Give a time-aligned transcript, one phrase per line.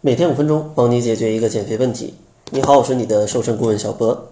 [0.00, 2.14] 每天五分钟，帮你解决一个减肥问题。
[2.52, 4.28] 你好，我是你的瘦身顾问小波。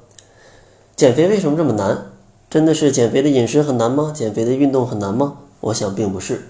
[0.95, 2.13] 减肥为什么这么难？
[2.49, 4.13] 真的是减肥的饮食很难吗？
[4.15, 5.39] 减肥的运动很难吗？
[5.59, 6.47] 我想并不是。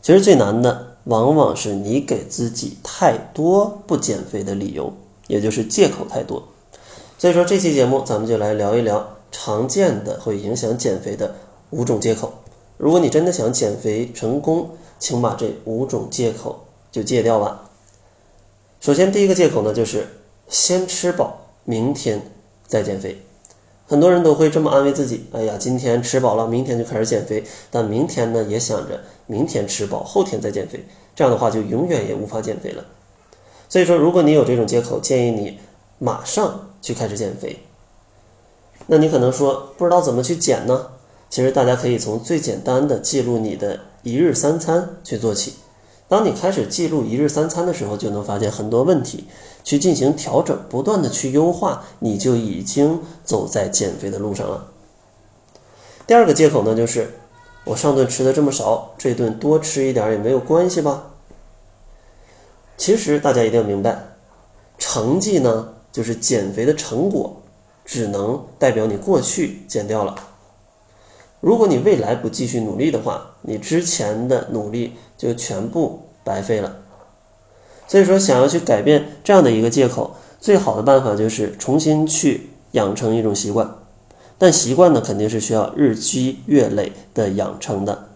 [0.00, 4.94] 其实最难的，往往是你给自己太多不减肥的理由，
[5.26, 6.42] 也就是借口太多。
[7.18, 11.34] 所以说这期节目，咱们就来聊一聊常见的会影响减肥的
[11.68, 12.32] 五种借口。
[12.78, 17.67] 如果你真的想减肥成功，请把这五种借口就戒掉吧。
[18.80, 20.06] 首先，第一个借口呢，就是
[20.48, 22.22] 先吃饱，明天
[22.66, 23.20] 再减肥。
[23.88, 27.42] 很多人都会这么安慰自己：哎呀，今天吃饱了，明天就开始减肥。
[27.70, 30.84] 但明天呢，也想着明天吃饱，后天再减肥。
[31.16, 32.84] 这样的话，就永远也无法减肥了。
[33.68, 35.58] 所以说，如果你有这种借口，建议你
[35.98, 37.58] 马上去开始减肥。
[38.86, 40.86] 那你可能说，不知道怎么去减呢？
[41.28, 45.54] 其实大家可以从最简单的记录你的一日三餐去做起。
[46.08, 49.26] 当你开始记录一日三餐的时候，就能发现很多问题，
[49.62, 54.68] 去进行调整，不断的去优化，你就已经走在减肥的路上了。
[56.06, 57.12] 第二个借口呢，就是
[57.64, 61.10] 我上顿吃的这么少，这顿多吃一点也没有关系吧？
[62.78, 64.02] 其实大家一定要明白，
[64.78, 67.42] 成绩呢，就是减肥的成果，
[67.84, 70.14] 只能代表你过去减掉了。
[71.40, 76.76] 如果你未来不继续努力的话，你之前的努力就全部白费了。
[77.86, 83.76] 所以说，想要去改变这样的一个借口，最好的办法就是重新去养成一种习惯。
[84.36, 88.08] 但习惯呢，肯定是需要日积月累的养成的。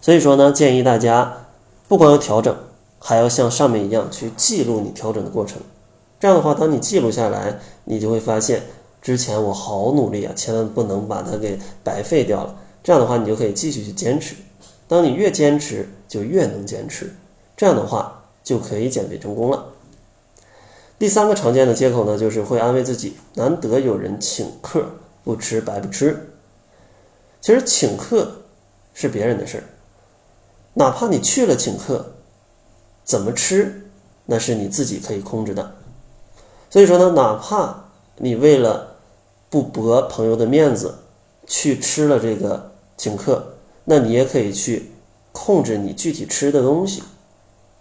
[0.00, 1.46] 所以说呢，建议大家
[1.86, 2.54] 不光要调整，
[2.98, 5.62] 还要像上面一样去记录你调整的过程。
[6.18, 8.64] 这样的话，当你记录下来，你就会发现
[9.00, 12.56] 之前我好努力啊，千万不能把它给白费掉了。
[12.82, 14.34] 这样的话，你就可以继续去坚持。
[14.88, 17.14] 当你越坚持，就越能坚持。
[17.62, 19.66] 这样的话，就可以减肥成功了。
[20.98, 24.84] 第三个常见的借口呢，就是会安慰自己：难得有人请客，
[25.22, 26.28] 不吃白不吃。
[27.40, 28.32] 其实请客
[28.94, 29.64] 是别人的事儿，
[30.74, 32.04] 哪怕你去了请客，
[33.04, 33.88] 怎么吃
[34.26, 35.72] 那是你自己可以控制的。
[36.68, 37.84] 所以说呢，哪怕
[38.16, 38.96] 你为了
[39.48, 40.98] 不驳朋友的面子
[41.46, 42.72] 去吃了这个。
[42.96, 43.54] 请客，
[43.84, 44.90] 那你也可以去
[45.30, 47.04] 控制你具体吃的东西，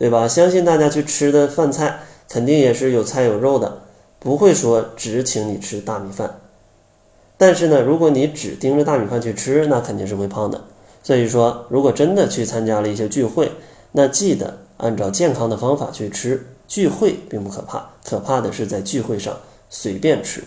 [0.01, 0.27] 对吧？
[0.27, 3.83] 相信大家去吃的饭菜肯定也是有菜有肉的，
[4.17, 6.39] 不会说只请你吃大米饭。
[7.37, 10.59] 但是呢，如果你只盯着大米饭去吃，那肯定是会胖的。
[11.03, 13.51] 所以说，如果真的去参加了一些聚会，
[13.91, 16.47] 那记得按照健康的方法去吃。
[16.67, 19.37] 聚会并不可怕，可怕的是在聚会上
[19.69, 20.43] 随便吃。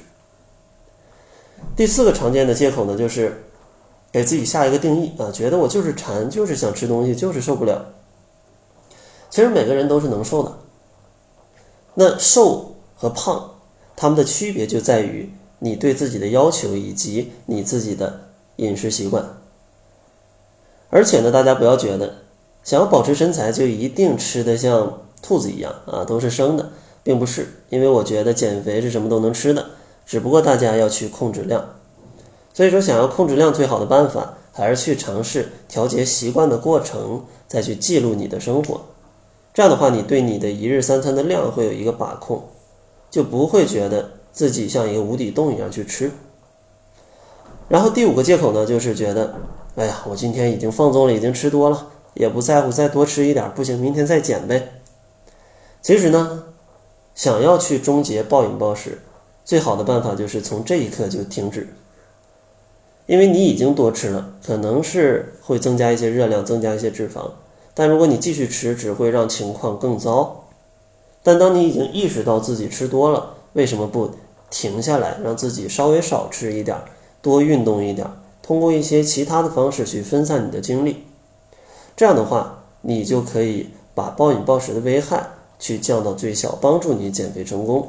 [1.76, 3.40] 第四个常见的借口呢，就是。
[4.10, 7.84] 给自己下一个定义啊，觉得我就是馋，就是想吃东西，就是受不了。
[9.34, 10.52] 其实每个人都是能瘦的。
[11.94, 13.50] 那瘦和胖，
[13.96, 15.28] 他们的区别就在于
[15.58, 18.20] 你对自己的要求以及你自己的
[18.56, 19.24] 饮食习惯。
[20.88, 22.14] 而且呢，大家不要觉得
[22.62, 26.70] 想要保持身材就一定吃的像兔子一样啊，都是生的，
[27.02, 27.48] 并不是。
[27.70, 29.66] 因为我觉得减肥是什么都能吃的，
[30.06, 31.70] 只不过大家要去控制量。
[32.52, 38.80] 所以说，想要控制量，最好的办法还是去尝试调节习惯的过程，再去记录你的生活。
[39.54, 42.42] 这样的话，你对你的一日三餐的量会有一个把控，
[43.08, 46.10] 就不会觉得自己像一个无底洞一样去吃。
[47.68, 49.36] 然后第五个借口呢，就是觉得，
[49.76, 54.80] 哎呀，我今天已经放纵了，已经吃多了，也不在乎再多吃一点，不行，明天再减呗。
[55.80, 56.42] 其实呢，
[57.14, 59.02] 想要去终结暴饮暴食，
[59.44, 61.68] 最好的办法就是从这一刻就停止。
[63.06, 67.30] 因为你已经多吃了，可能是会增加一些热量，增加一些脂肪，
[67.74, 70.44] 但如果你继续吃，只会让情况更糟。
[71.22, 74.10] 但当你已经意识到自己吃多了，为什么不
[74.50, 76.76] 停下来，让自己稍微少吃一点，
[77.20, 78.06] 多运动一点，
[78.42, 81.04] 通过一些其他的方式去分散你的精力？
[81.96, 85.26] 这样的话，你就可以把暴饮暴食的危害
[85.58, 87.88] 去降到最小，帮助你减肥成功。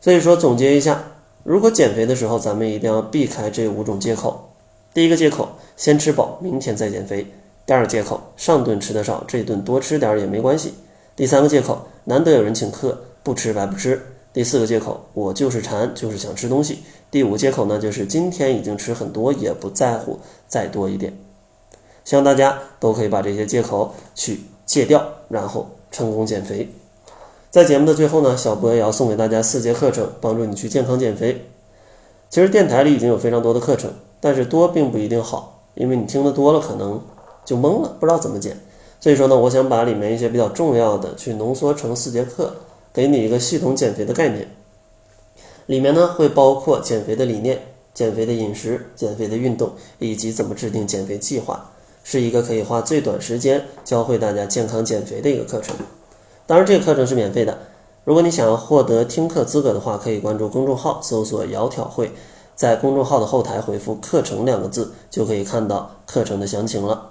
[0.00, 1.04] 所以说，总结一下。
[1.42, 4.50] 如果减肥的时候，咱们一定要避开这五种借口。
[4.92, 7.24] 第一个借口，先吃饱，明天再减肥；
[7.70, 10.70] 第二个借口，上顿吃的少，这顿多吃点也没关系；
[11.14, 13.96] 第三个借口，难得有人请客，不吃白不吃；
[14.32, 16.78] 第四个借口，我就是馋，就是想吃东西；
[17.12, 20.18] 第五借口呢，就是今天已经吃很多，也不在乎
[20.48, 21.16] 再多一点。
[22.04, 26.68] 希望大家都可以把这些借口去戒掉，然后成功减肥。
[27.52, 31.46] 在节目的最后呢，小博也要送给大家四节课程，帮助你去健康减肥。
[32.30, 37.00] 其实电台里已经有非常多的课程，但是多并不一定好，因为你听得多了，可能
[37.50, 38.56] 就懵了，不知道怎么减。
[39.00, 42.54] 所以说呢，我想把里面一些比较重要的去浓缩成四节课，
[42.92, 44.48] 给你一个系统减肥的概念。
[45.66, 47.60] 里面呢会包括减肥的理念、
[47.92, 51.72] 减肥的饮食、减肥的运动，以及怎么制定减肥计划，
[52.04, 55.74] 是一个可以花最短时间教会大家健康减肥的一个课程。
[56.46, 57.58] 当然，这个课程是免费的。
[58.04, 62.12] 如果你想要获得听课资格的话，可以关注公众号，搜索“窈窕会”，
[62.54, 67.10] 在公众号的后台回复“课程”两个字，就可以看到课程的详情了。